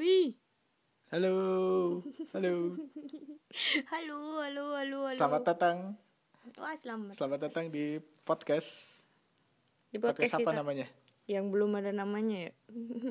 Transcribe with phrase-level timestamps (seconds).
[0.00, 0.32] Wih.
[1.12, 1.36] Halo,
[2.32, 2.72] halo.
[3.92, 5.20] Halo, halo, halo, halo.
[5.20, 5.92] Selamat datang,
[6.56, 7.20] Wah, selamat.
[7.20, 9.04] selamat datang di podcast.
[9.92, 10.60] Di Podcast, podcast, apa kita.
[10.64, 10.86] namanya?
[11.28, 12.52] Yang belum ada namanya ya.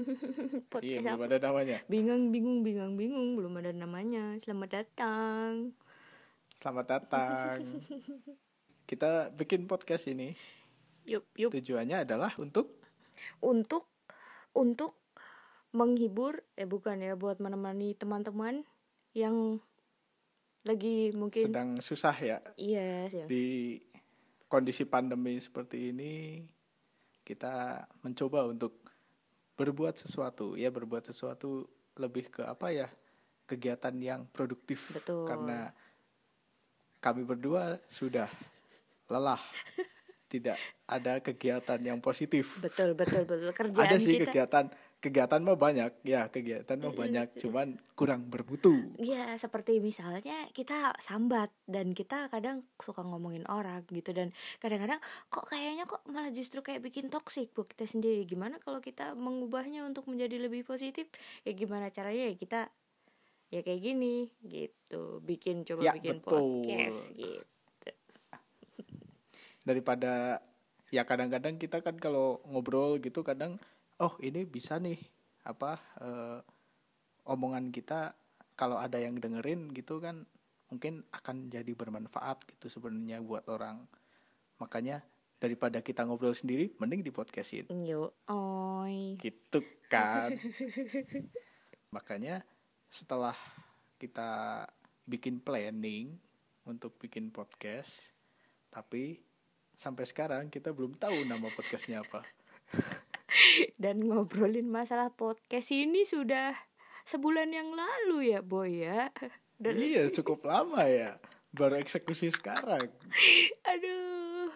[0.74, 1.78] podcast Iya, belum ada namanya.
[1.86, 4.42] Bingung, bingung, bingung, bingung, belum ada namanya.
[4.42, 5.78] Selamat datang.
[6.58, 7.70] Selamat datang.
[8.90, 10.34] Kita bikin podcast ini
[11.06, 11.54] Yup, yup.
[11.54, 12.82] tujuannya adalah untuk
[13.46, 13.86] Untuk
[14.58, 14.99] untuk
[15.70, 18.66] menghibur eh bukan ya buat menemani teman-teman
[19.14, 19.62] yang
[20.66, 23.26] lagi mungkin sedang susah ya iya sih.
[23.30, 23.46] di
[24.50, 26.44] kondisi pandemi seperti ini.
[27.22, 28.82] Kita mencoba untuk
[29.54, 31.70] berbuat sesuatu, ya berbuat sesuatu
[32.02, 32.90] lebih ke apa ya?
[33.46, 35.30] Kegiatan yang produktif Betul.
[35.30, 35.70] karena
[36.98, 38.28] kami berdua sudah
[39.08, 39.40] lelah.
[40.30, 42.62] Tidak ada kegiatan yang positif.
[42.62, 43.50] Betul, betul, betul.
[43.50, 44.66] Kerjaan ada sih kita kegiatan
[45.00, 46.04] kegiatan mah banyak.
[46.04, 48.76] Ya kegiatan mah banyak cuman kurang bermutu.
[49.00, 55.00] Ya seperti misalnya kita sambat dan kita kadang suka ngomongin orang gitu dan kadang-kadang
[55.32, 58.28] kok kayaknya kok malah justru kayak bikin toksik buat kita sendiri.
[58.28, 61.08] Gimana kalau kita mengubahnya untuk menjadi lebih positif?
[61.48, 62.62] Ya gimana caranya ya kita
[63.50, 65.24] ya kayak gini gitu.
[65.24, 66.32] Bikin coba Ya, bikin betul.
[66.36, 67.92] podcast gitu.
[69.64, 70.44] Daripada
[70.90, 73.62] ya kadang-kadang kita kan kalau ngobrol gitu kadang
[74.00, 75.00] oh ini bisa nih
[75.48, 76.40] apa eh,
[77.28, 78.16] omongan kita
[78.60, 80.28] kalau ada yang dengerin gitu kan
[80.70, 83.82] mungkin akan jadi bermanfaat gitu sebenarnya buat orang.
[84.62, 85.02] Makanya
[85.40, 87.66] daripada kita ngobrol sendiri mending di podcastin.
[87.88, 89.16] Yo oi.
[89.18, 90.36] Gitu kan.
[91.96, 92.44] Makanya
[92.92, 93.34] setelah
[93.98, 94.64] kita
[95.10, 96.16] bikin planning
[96.70, 97.90] untuk bikin podcast
[98.70, 99.18] tapi
[99.74, 102.22] sampai sekarang kita belum tahu nama podcastnya apa
[103.82, 106.56] dan ngobrolin masalah podcast ini sudah
[107.10, 109.10] sebulan yang lalu ya boy ya.
[109.60, 111.18] Dan iya cukup lama ya.
[111.50, 112.94] Baru eksekusi sekarang.
[113.74, 114.54] Aduh,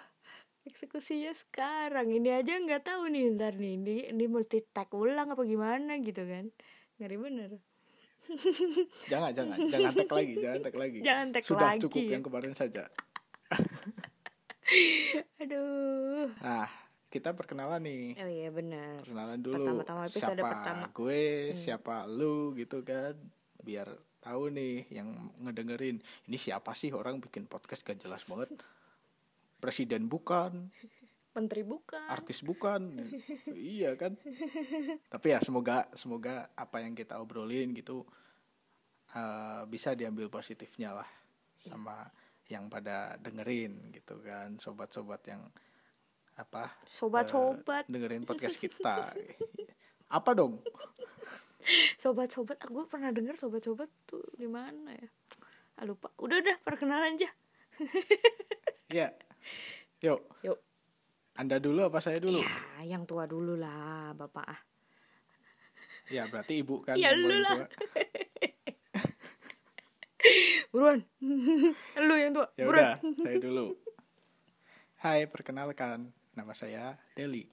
[0.69, 2.13] eksekusinya sekarang.
[2.13, 3.73] Ini aja nggak tahu nih ntar nih.
[3.81, 6.53] Ini ini multi tag ulang apa gimana gitu kan.
[7.01, 7.51] Ngeri bener.
[9.11, 9.57] jangan jangan.
[9.67, 11.00] Jangan tag lagi jangan tag lagi.
[11.01, 11.81] Jangan tag sudah lagi.
[11.83, 12.88] cukup yang kemarin saja.
[15.44, 16.31] Aduh.
[16.39, 16.82] nah
[17.13, 18.18] kita perkenalan nih.
[18.18, 19.06] Oh iya bener.
[19.06, 19.62] perkenalan dulu.
[19.62, 20.85] Pertama-tama siapa pertama.
[20.90, 20.96] Hmm.
[20.97, 23.13] gue siapa lu gitu kan.
[23.62, 23.85] Biar
[24.18, 26.01] tahu nih yang ngedengerin.
[26.25, 28.57] Ini siapa sih orang bikin podcast gak jelas banget?
[29.62, 30.74] Presiden bukan.
[31.38, 32.09] Menteri bukan.
[32.09, 32.81] artis bukan.
[33.53, 34.18] Iya kan?
[35.13, 38.09] Tapi ya semoga semoga apa yang kita obrolin gitu
[39.13, 41.09] eh, bisa diambil positifnya lah
[41.62, 42.09] sama
[42.50, 44.57] yang pada dengerin gitu kan.
[44.57, 45.45] Sobat-sobat yang
[46.33, 49.13] apa Sobat-sobat, eh, dengerin podcast kita
[50.17, 50.61] apa dong
[51.95, 52.59] sobat-sobat.
[52.67, 55.07] Gue pernah dengar sobat-sobat tuh di mana ya?
[55.79, 56.11] Ah, lupa.
[56.19, 57.31] Udah udah perkenalan aja.
[58.99, 59.09] ya
[60.03, 60.59] yuk Yuk.
[61.33, 62.53] anda dulu apa saya dulu Ya,
[62.85, 64.59] yang tua dulu lah, Bapak ah.
[66.11, 67.65] ya berarti ibu kan Ya, yang lu lah.
[67.65, 67.67] tua.
[70.73, 71.00] Buruan.
[71.97, 72.47] Lu yang tua.
[72.53, 72.97] Ya Buruan.
[73.01, 73.65] udah, saya dulu.
[75.01, 77.45] Hai, perkenalkan, nama saya Deli.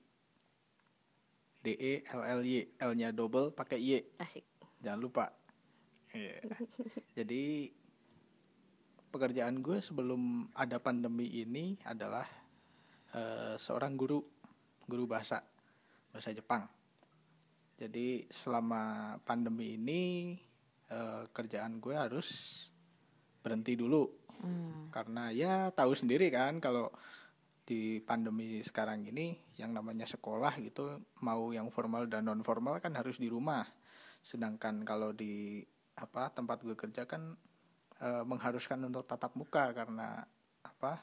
[1.61, 4.01] D E L L Y, L-nya double pakai Y.
[4.17, 4.45] Asik.
[4.81, 5.27] Jangan lupa.
[6.17, 6.41] Iya.
[7.21, 7.69] Jadi
[9.13, 12.25] pekerjaan gue sebelum ada pandemi ini adalah
[13.13, 14.25] eh, seorang guru,
[14.89, 15.45] guru bahasa
[16.09, 16.65] bahasa Jepang.
[17.77, 20.33] Jadi selama pandemi ini
[20.89, 22.29] eh, kerjaan gue harus
[23.45, 24.89] berhenti dulu Hmm.
[24.89, 26.89] karena ya tahu sendiri kan kalau
[27.71, 32.99] di pandemi sekarang ini yang namanya sekolah gitu mau yang formal dan non formal kan
[32.99, 33.63] harus di rumah.
[34.27, 35.63] Sedangkan kalau di
[35.95, 37.31] apa tempat gue kerja kan
[38.03, 40.19] eh, mengharuskan untuk tatap muka karena
[40.67, 40.99] apa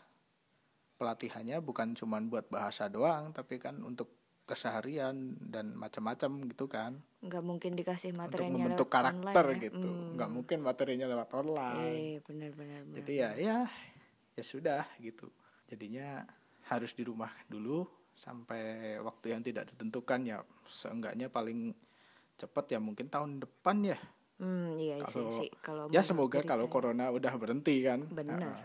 [0.99, 4.11] pelatihannya bukan cuman buat bahasa doang tapi kan untuk
[4.43, 6.99] keseharian dan macam-macam gitu kan.
[7.23, 9.65] Nggak mungkin dikasih untuk materinya membentuk lewat karakter online ya.
[9.71, 9.87] gitu.
[9.87, 10.11] Hmm.
[10.19, 11.79] nggak mungkin materinya lewat online.
[11.79, 13.57] Eh benar-benar jadi ya ya
[14.35, 15.31] ya sudah gitu.
[15.71, 16.27] Jadinya
[16.67, 17.87] harus di rumah dulu
[18.17, 21.71] sampai waktu yang tidak ditentukan ya seenggaknya paling
[22.37, 23.97] cepat ya mungkin tahun depan ya.
[24.37, 26.71] Hmm iya sih, kalau sih kalau ya semoga berita kalau ya.
[26.73, 28.05] corona udah berhenti kan.
[28.09, 28.37] Benar.
[28.37, 28.61] Nah,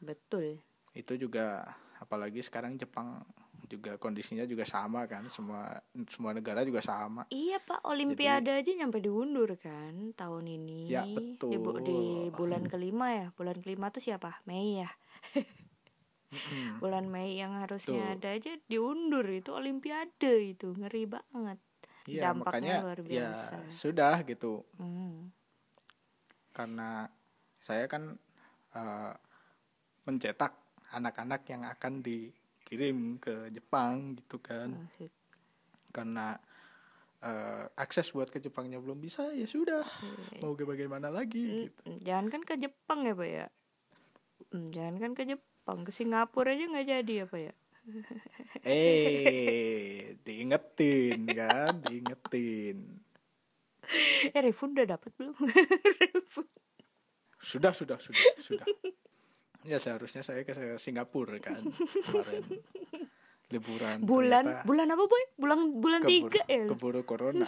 [0.00, 0.60] betul.
[0.92, 1.64] Itu juga
[2.00, 3.24] apalagi sekarang Jepang
[3.66, 5.80] juga kondisinya juga sama kan semua
[6.12, 7.26] semua negara juga sama.
[7.32, 10.92] Iya pak olimpiade aja nyampe diundur kan tahun ini.
[10.92, 11.84] Ya, di, bu- betul.
[11.84, 12.00] di
[12.32, 14.38] bulan kelima ya bulan kelima tuh siapa?
[14.44, 14.90] Mei ya
[16.78, 18.14] Bulan Mei yang harusnya Tuh.
[18.16, 21.58] ada aja diundur itu olimpiade itu ngeri banget
[22.06, 23.56] Iya, Dampaknya makanya luar ya biasa.
[23.68, 24.62] sudah gitu.
[24.78, 25.34] Hmm.
[26.52, 27.10] Karena
[27.58, 28.14] saya kan
[28.72, 29.12] eh,
[30.04, 30.54] mencetak
[30.94, 34.86] anak-anak yang akan dikirim ke Jepang gitu kan.
[34.86, 35.10] Asik.
[35.90, 36.38] Karena
[37.18, 39.82] eh, akses buat ke Jepangnya belum bisa, ya sudah.
[40.38, 41.80] Mau ke bagaimana lagi gitu.
[41.84, 43.46] Mm, Jangan kan ke Jepang ya pak ya
[44.46, 47.54] Hmm, Jangan kan ke Jepang Ke Singapura aja nggak jadi ya pak ya
[48.66, 52.82] Eh, diingetin kan, diingetin.
[54.34, 55.34] Eh refund udah dapat belum.
[57.46, 58.66] Sudah, sudah, sudah, sudah.
[59.62, 60.50] Ya seharusnya saya ke
[60.82, 61.62] Singapura kan
[62.02, 62.42] kemarin
[63.54, 64.02] liburan.
[64.02, 67.46] Bulan Bulan apa boy Bulan bulan keburu- tiga ya Keburu corona.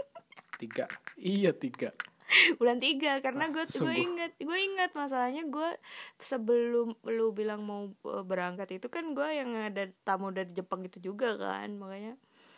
[0.64, 0.88] tiga,
[1.20, 1.92] iya tiga.
[2.58, 3.96] bulan tiga karena gue gue Ah, sungguh.
[3.96, 5.68] ingat gue ingat masalahnya gue
[6.16, 10.98] sebelum lu bilang mau uh, berangkat itu kan gue yang ada tamu dari Jepang itu
[11.02, 12.14] juga kan makanya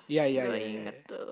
[0.07, 0.61] Iya, iya, gue iya.
[0.61, 0.71] iya.
[0.73, 1.29] inget tuh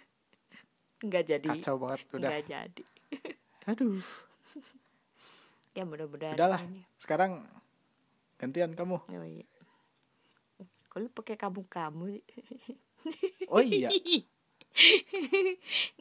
[1.02, 2.28] nggak jadi Kacau banget udah.
[2.28, 2.84] nggak jadi
[3.70, 4.00] Aduh.
[5.70, 6.60] ya mudah-mudahan Udahlah.
[6.62, 6.82] ini.
[6.96, 7.46] Sekarang
[8.36, 8.98] gantian kamu.
[8.98, 9.46] oh iya
[10.88, 12.18] kalau pakai kamu kamu
[13.48, 13.88] Oh iya,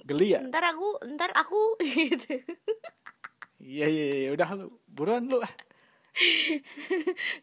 [0.03, 0.39] geli ya?
[0.43, 2.39] ntar aku ntar aku gitu
[3.59, 4.29] Iya, iya, iya.
[4.31, 5.35] Udah lu, buruan lu.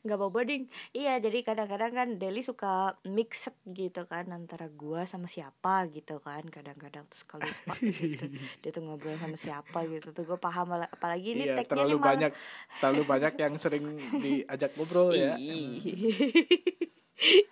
[0.02, 2.72] nggak apa-apa ding iya jadi kadang-kadang kan Deli suka
[3.06, 8.26] mix gitu kan antara gua sama siapa gitu kan kadang-kadang terus kalau lupa gitu.
[8.60, 12.08] dia tuh ngobrol sama siapa gitu tuh gue paham Apal- apalagi ini Iya, terlalu malah-
[12.10, 12.32] banyak,
[12.76, 13.84] terlalu banyak yang sering
[14.14, 15.36] diajak ngobrol ya.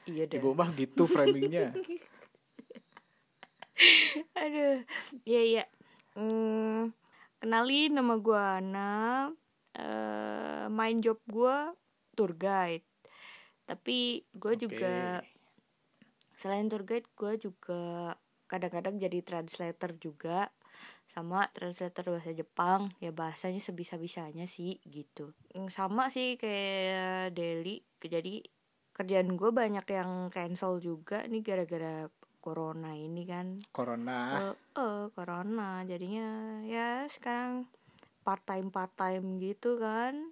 [0.05, 1.73] Iya dah Ibu mah gitu framingnya.
[4.43, 4.83] aduh.
[5.27, 5.65] Iya iya.
[6.15, 6.95] Hmm,
[7.43, 9.31] kenalin nama gua Ana.
[9.75, 11.75] Eh main job gua
[12.15, 12.87] tour guide.
[13.65, 15.33] Tapi gue juga Oke.
[16.37, 18.13] selain tour guide gue juga
[18.45, 20.53] kadang-kadang jadi translator juga.
[21.09, 22.93] Sama translator bahasa Jepang.
[23.01, 25.33] Ya bahasanya sebisa-bisanya sih gitu.
[25.57, 27.81] Mm, sama sih kayak Deli.
[28.03, 28.45] Jadi
[28.95, 32.07] kerjaan gue banyak yang cancel juga nih gara-gara
[32.45, 34.37] corona ini kan Corona.
[34.37, 37.65] eh eh, corona jadinya ya sekarang
[38.21, 40.29] part time part time gitu kan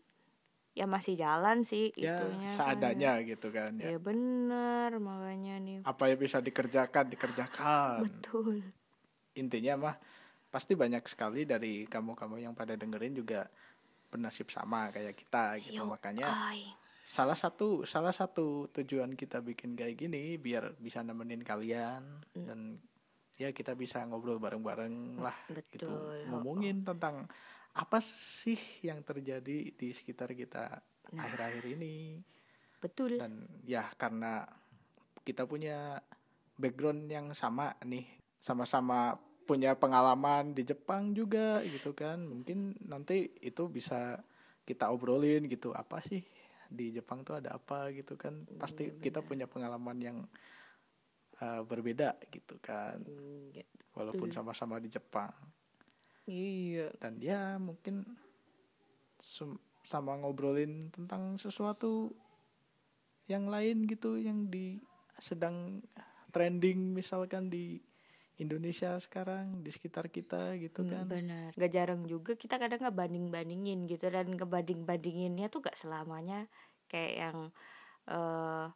[0.72, 2.56] ya masih jalan sih ya itunya kan.
[2.56, 3.92] seadanya gitu kan ya.
[3.92, 8.04] ya bener makanya nih Apa yang bisa dikerjakan dikerjakan.
[8.04, 8.60] betul
[9.32, 9.96] Intinya mah
[10.48, 13.48] pasti banyak sekali dari kamu-kamu yang pada dengerin juga
[14.08, 15.80] bernasib sama kayak kita gitu.
[15.80, 16.68] Yo, Makanya ay.
[17.12, 22.46] Salah satu salah satu tujuan kita bikin kayak gini biar bisa nemenin kalian Mm.
[22.48, 22.60] dan
[23.36, 25.84] ya kita bisa ngobrol bareng-bareng lah gitu.
[25.92, 26.24] Betul.
[26.32, 27.28] Ngomongin tentang
[27.76, 30.80] apa sih yang terjadi di sekitar kita
[31.12, 31.28] Nah.
[31.28, 32.16] akhir-akhir ini.
[32.80, 33.20] Betul.
[33.20, 34.48] Dan ya karena
[35.20, 36.00] kita punya
[36.56, 38.08] background yang sama nih
[38.40, 42.24] sama-sama punya pengalaman di Jepang juga gitu kan.
[42.24, 44.16] Mungkin nanti itu bisa
[44.64, 46.22] kita obrolin gitu apa sih
[46.72, 48.42] di Jepang tuh ada apa gitu kan.
[48.56, 50.18] Pasti kita punya pengalaman yang
[51.38, 52.98] uh, berbeda gitu kan.
[53.04, 53.64] Hmm, ya,
[53.94, 55.32] walaupun sama-sama di Jepang.
[56.26, 56.90] Iya.
[56.98, 58.06] Dan ya mungkin
[59.82, 62.10] sama ngobrolin tentang sesuatu
[63.30, 64.82] yang lain gitu yang di
[65.22, 65.78] sedang
[66.34, 67.78] trending misalkan di
[68.40, 72.96] Indonesia sekarang di sekitar kita gitu Hmm, kan benar gak jarang juga kita kadang nggak
[72.96, 76.48] banding bandingin gitu dan ngebanding bandinginnya tuh gak selamanya
[76.88, 77.38] kayak yang
[78.08, 78.66] eh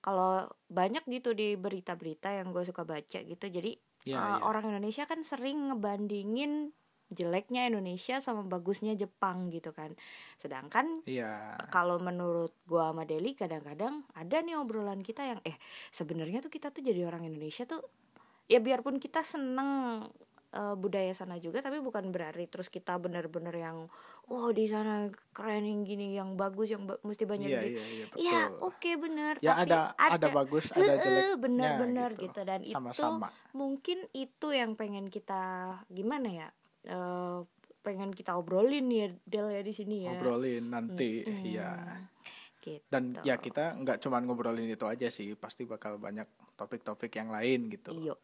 [0.00, 3.72] kalau banyak gitu di berita-berita yang gue suka baca gitu jadi
[4.06, 4.44] ya, eh, ya.
[4.48, 6.72] orang Indonesia kan sering ngebandingin
[7.12, 9.92] jeleknya Indonesia sama bagusnya Jepang gitu kan
[10.40, 11.30] sedangkan Iya.
[11.74, 15.56] kalau menurut gua sama Deli kadang-kadang ada nih obrolan kita yang eh
[15.92, 17.82] sebenarnya tuh kita tuh jadi orang Indonesia tuh
[18.50, 20.02] ya biarpun kita seneng
[20.50, 23.86] eh, budaya sana juga tapi bukan berarti terus kita bener-bener yang
[24.26, 27.84] oh di sana keren yang gini yang bagus yang ba- mesti banyak Iya, duit." iya,
[27.86, 28.20] iya, betul.
[28.20, 32.22] ya oke bener ya tapi ada, ada bagus ada Eh, eh, jeleknya bener-bener gitu.
[32.26, 32.40] gitu.
[32.42, 35.42] dan itu sama-sama mungkin itu yang pengen kita
[35.88, 36.48] gimana ya
[36.84, 37.38] eh,
[37.80, 41.46] pengen kita obrolin ya Del ya di sini ya ngobrolin nanti Mm-mm.
[41.46, 41.70] iya
[42.60, 42.84] gitu.
[42.86, 47.72] dan ya kita nggak cuman ngobrolin itu aja sih pasti bakal banyak topik-topik yang lain
[47.72, 47.90] gitu.
[47.90, 48.14] Iyo,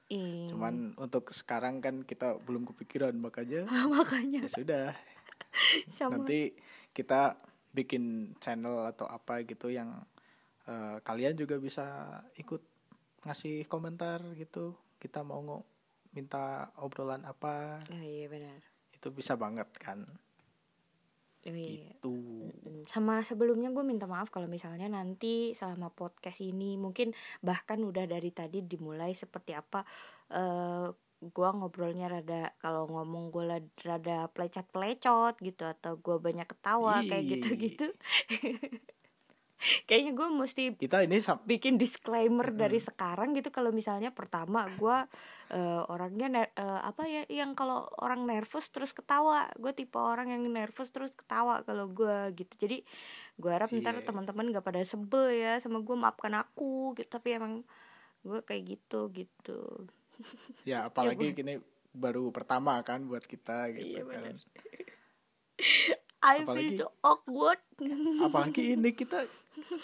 [0.52, 3.64] cuman untuk sekarang kan kita belum kepikiran makanya
[3.96, 4.44] makanya.
[4.44, 4.86] ya sudah.
[5.96, 6.20] Sama.
[6.20, 6.52] Nanti
[6.92, 7.40] kita
[7.72, 10.04] bikin channel atau apa gitu yang
[10.68, 11.84] eh, kalian juga bisa
[12.36, 12.60] ikut
[13.24, 14.76] ngasih komentar gitu.
[15.00, 15.66] Kita mau ngo-
[16.12, 17.80] minta obrolan apa.
[17.88, 18.60] Oh, iya benar.
[18.92, 20.08] itu bisa banget kan
[21.46, 21.94] Iya.
[21.94, 22.14] gitu
[22.90, 28.30] Sama sebelumnya gue minta maaf kalau misalnya nanti selama podcast ini mungkin bahkan udah dari
[28.34, 29.86] tadi dimulai seperti apa
[30.34, 33.44] eh gue ngobrolnya rada kalau ngomong gue
[33.88, 37.30] rada pelecot-pelecot gitu atau gue banyak ketawa kayak Ih.
[37.38, 37.86] gitu-gitu.
[39.88, 41.16] Kayaknya gue mesti kita ini
[41.48, 45.08] bikin disclaimer dari sekarang gitu kalau misalnya pertama gua
[45.48, 49.48] eh, orangnya eh, apa ya yang kalau orang nervous terus ketawa.
[49.56, 52.52] Gue tipe orang yang nervous terus ketawa kalau gua gitu.
[52.60, 52.84] Jadi
[53.40, 54.04] gua harap ntar Iya.
[54.04, 57.08] teman-teman gak pada sebel ya sama gue maafkan aku gitu.
[57.08, 57.64] Tapi emang
[58.26, 59.88] gue kayak gitu gitu.
[60.68, 61.62] Ya apalagi gini
[61.96, 64.36] baru pertama kan buat kita gitu Iya, kan.
[66.26, 67.62] I Apalagi- feel awkward
[68.18, 69.22] apalagi ini kita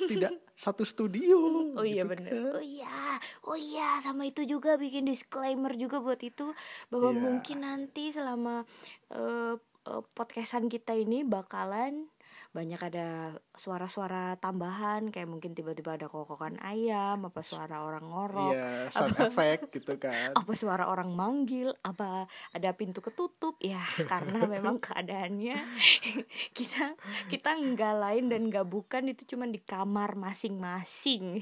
[0.05, 1.39] tidak satu studio
[1.73, 2.53] Oh iya gitu bener kan.
[2.53, 2.99] Oh iya
[3.43, 6.51] Oh iya Sama itu juga bikin disclaimer juga buat itu
[6.89, 7.21] Bahwa Iya.
[7.21, 8.67] mungkin nanti selama
[9.09, 12.11] eh, eh, Podcastan kita ini bakalan
[12.53, 18.93] Banyak ada suara-suara tambahan Kayak mungkin tiba-tiba ada kokokan ayam Apa suara orang ngorok iya
[18.93, 20.37] sound effect gitu kan.
[20.37, 23.57] Apa suara orang manggil Apa ada pintu ketutup.
[23.65, 23.81] Ya
[24.13, 25.65] karena memang keadaannya
[26.59, 26.93] Kita
[27.33, 31.41] kita nggak lain dan nggak bukan Itu cuma di kamar masing-masing.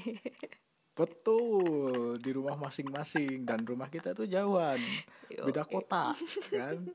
[0.95, 4.79] Betul di rumah masing-masing dan rumah kita tuh jauhan.
[5.27, 6.15] Beda kota
[6.47, 6.87] kan?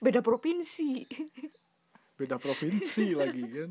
[0.00, 1.04] Beda provinsi
[2.18, 3.70] beda provinsi lagi kan?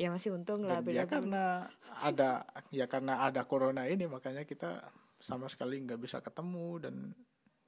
[0.00, 1.68] Ya masih untung lah beda ya karena
[2.00, 4.80] ada ya karena ada corona ini makanya kita
[5.20, 6.94] sama sekali nggak bisa ketemu dan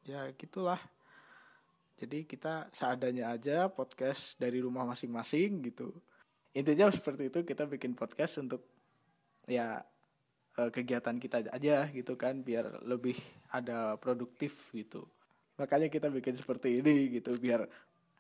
[0.07, 0.81] ya gitulah.
[2.01, 5.93] Jadi kita seadanya aja podcast dari rumah masing-masing gitu.
[6.57, 8.65] Intinya seperti itu kita bikin podcast untuk
[9.45, 9.85] ya
[10.57, 13.21] eh, kegiatan kita aja gitu kan biar lebih
[13.53, 15.05] ada produktif gitu.
[15.61, 17.69] Makanya kita bikin seperti ini gitu biar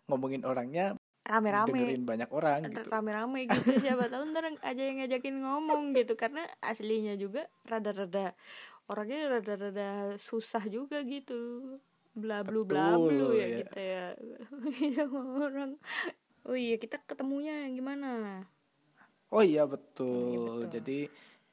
[0.04, 0.99] ngomongin orangnya
[1.30, 6.18] rame-rame dengerin banyak orang gitu rame-rame gitu siapa tahu ntar aja yang ngajakin ngomong gitu
[6.18, 8.34] karena aslinya juga rada-rada
[8.90, 11.78] orangnya rada-rada susah juga gitu
[12.10, 13.58] bla blu bla blu ya ya.
[13.62, 14.04] kita ya
[14.98, 15.78] sama orang
[16.50, 18.44] oh iya kita ketemunya yang gimana
[19.30, 20.66] Oh iya Iya, betul.
[20.66, 20.74] betul.
[20.74, 20.98] Jadi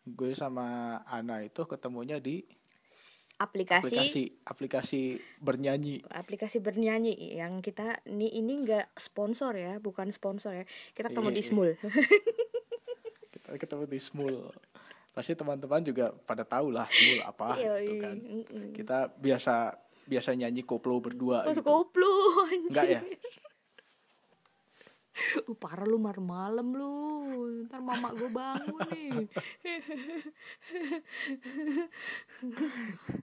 [0.07, 2.41] gue sama Ana itu ketemunya di
[3.37, 5.01] aplikasi aplikasi aplikasi
[5.37, 6.01] bernyanyi.
[6.09, 11.35] aplikasi bernyanyi yang kita ini ini enggak sponsor ya bukan sponsor ya kita ketemu Iya,
[11.37, 11.49] di iya.
[11.49, 11.69] Smul
[13.37, 14.35] Kita ketemu di Smul.
[15.13, 18.17] Pasti teman-teman juga pada tahu lah Smul apa gitu kan.
[18.73, 21.63] Kita biasa biasa nyanyi koplo berdua gitu.
[21.63, 22.67] koplo anjir.
[22.67, 23.01] Enggak ya?
[25.47, 26.93] Uh, parah lu mar malam lu.
[27.65, 29.25] Ntar mama gue bangun nih.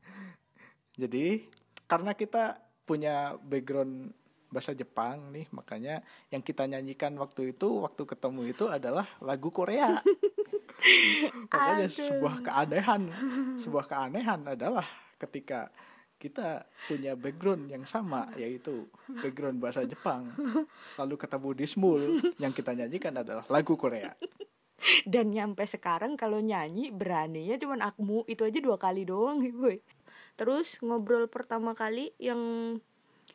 [0.94, 1.42] Jadi
[1.84, 4.12] karena kita punya background
[4.48, 5.98] bahasa Jepang nih, makanya
[6.30, 9.98] yang kita nyanyikan waktu itu waktu ketemu itu adalah lagu Korea.
[11.50, 11.96] makanya Aduh.
[11.96, 13.02] sebuah keanehan,
[13.58, 14.86] sebuah keanehan adalah
[15.18, 15.72] ketika
[16.24, 18.88] kita punya background yang sama yaitu
[19.20, 20.32] background bahasa Jepang
[20.96, 22.02] lalu ketemu di Smul
[22.40, 24.16] yang kita nyanyikan adalah lagu Korea
[25.04, 29.80] Dan nyampe sekarang kalau nyanyi beraninya cuman akmu itu aja dua kali doang boy.
[30.34, 32.42] Terus ngobrol pertama kali yang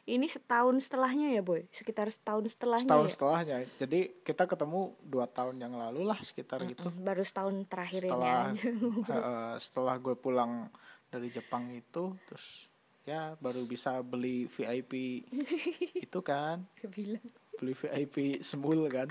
[0.09, 3.13] ini setahun setelahnya ya boy, sekitar setahun setelahnya setahun ya.
[3.13, 8.01] setelahnya jadi kita ketemu dua tahun yang lalu lah sekitar gitu Mm, Baru setahun terakhir
[8.05, 8.69] setelah aja.
[9.17, 10.69] eh, setelah gue pulang
[11.09, 12.69] dari Jepang itu terus
[13.05, 15.25] ya baru bisa beli VIP
[16.05, 17.25] itu kan Bilang.
[17.57, 19.09] beli VIP semul kan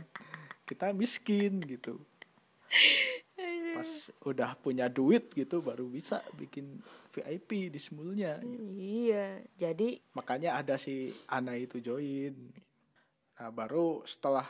[0.62, 1.98] kita miskin gitu
[3.78, 3.90] pas
[4.26, 6.82] udah punya duit gitu baru bisa bikin
[7.14, 8.62] VIP di semulnya gitu.
[8.74, 12.34] Iya, jadi makanya ada si Ana itu join.
[13.38, 14.46] Nah baru setelah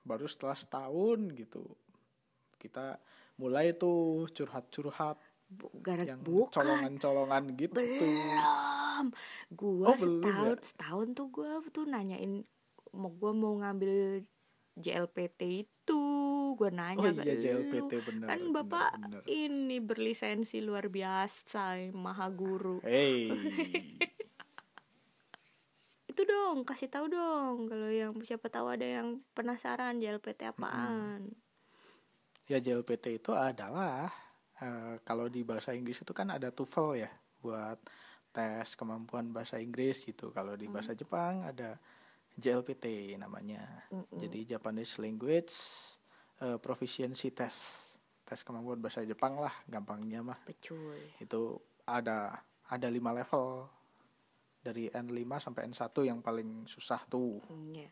[0.00, 1.60] baru setelah setahun gitu
[2.56, 2.96] kita
[3.36, 5.20] mulai tuh curhat-curhat
[5.80, 7.76] gara yang bukan colongan-colongan gitu.
[7.76, 9.06] Belum.
[9.48, 12.44] Gua Oh, belum setahun setahun tuh gua tuh nanyain
[12.92, 14.24] mau gua mau ngambil
[14.76, 16.04] JLPT itu
[16.54, 17.58] oh nanya ke iya.
[17.58, 19.22] JLPT bener kan bapak bener.
[19.28, 23.30] ini berlisensi luar biasa maha guru hey
[26.10, 31.30] itu dong kasih tahu dong kalau yang siapa tahu ada yang penasaran JLPT apaan
[32.50, 34.10] ya JLPT itu adalah
[34.58, 37.78] eh, kalau di bahasa Inggris itu kan ada TOEFL ya buat
[38.30, 41.78] tes kemampuan bahasa Inggris gitu kalau di bahasa Jepang ada
[42.38, 44.18] JLPT namanya Mm-mm.
[44.18, 45.52] jadi Japanese Language
[46.40, 47.90] eh, Proficiency Test.
[48.24, 50.38] Tes kemampuan bahasa Jepang lah gampangnya mah.
[50.46, 50.96] Betul.
[51.18, 52.38] Itu ada
[52.70, 53.66] ada lima level.
[54.60, 57.40] Dari N5 sampai N1 yang paling susah tuh.
[57.72, 57.88] Iya.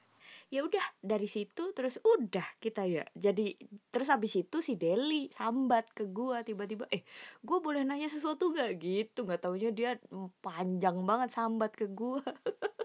[0.52, 3.00] ya udah dari situ terus udah kita ya.
[3.16, 3.56] Jadi
[3.88, 7.08] terus habis itu si Deli sambat ke gua tiba-tiba eh
[7.40, 9.96] gua boleh nanya sesuatu gak gitu nggak taunya dia
[10.44, 12.20] panjang banget sambat ke gua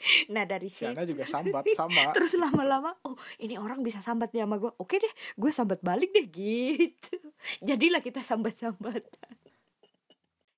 [0.34, 2.12] nah dari si situ Ana juga sambat sama.
[2.16, 4.72] terus lama-lama oh ini orang bisa sambat nih sama gua.
[4.80, 7.16] Oke deh gue sambat balik deh gitu.
[7.64, 9.36] Jadilah kita sambat-sambatan.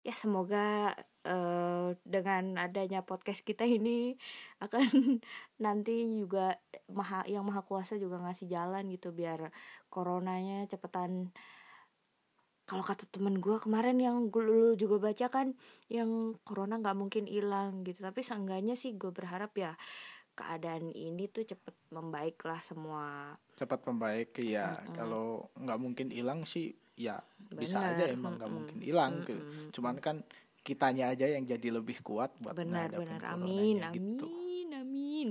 [0.03, 4.19] Ya semoga uh, dengan adanya podcast kita ini
[4.59, 5.23] akan
[5.63, 6.59] nanti juga
[6.91, 9.55] maha yang maha kuasa juga ngasih jalan gitu biar
[9.87, 11.31] coronanya cepetan
[12.73, 15.52] kalau kata temen gue kemarin yang gue juga baca kan
[15.93, 19.76] yang corona nggak mungkin hilang gitu tapi seenggaknya sih gue berharap ya
[20.33, 24.95] keadaan ini tuh cepet membaik lah semua cepat membaik ya mm -hmm.
[24.97, 27.61] kalau nggak mungkin hilang sih ya Bener.
[27.61, 28.57] bisa aja emang nggak mm -hmm.
[28.57, 29.67] mungkin hilang mm -hmm.
[29.76, 30.17] cuman kan
[30.64, 34.25] kitanya aja yang jadi lebih kuat buat benar benar amin gitu.
[34.25, 35.29] amin amin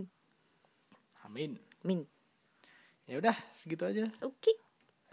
[1.25, 1.99] amin amin
[3.09, 4.55] ya udah segitu aja oke okay.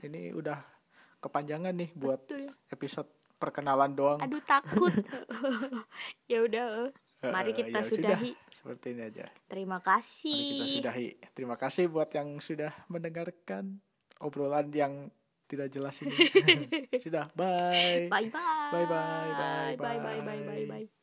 [0.05, 0.78] ini udah
[1.19, 2.51] kepanjangan nih buat Betul.
[2.71, 3.09] episode
[3.39, 4.91] perkenalan doang aduh takut
[6.31, 7.31] ya udah eh.
[7.31, 11.85] mari kita ya sudahi sudah, seperti ini aja terima kasih mari kita sudahi terima kasih
[11.87, 13.79] buat yang sudah mendengarkan
[14.19, 15.11] obrolan yang
[15.49, 16.13] tidak jelas ini.
[17.05, 17.33] Sudah.
[17.33, 18.29] Bye bye.
[18.29, 20.67] Bye bye bye bye bye bye bye bye.
[20.69, 20.98] bye.